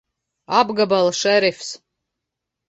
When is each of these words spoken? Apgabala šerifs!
Apgabala 0.59 1.11
šerifs! 1.19 1.69